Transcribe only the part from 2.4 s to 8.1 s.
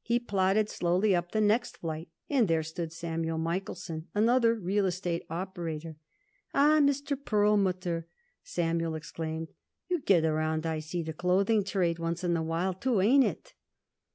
there stood Samuel Michaelson, another real estate operator. "Ah, Mr. Perlmutter!"